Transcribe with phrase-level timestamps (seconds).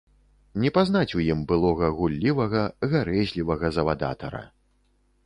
[0.61, 2.63] Не пазнаць у ім былога гуллівага,
[2.95, 4.43] гарэзлівага завадатара.